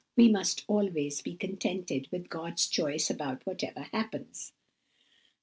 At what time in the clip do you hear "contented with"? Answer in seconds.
1.35-2.27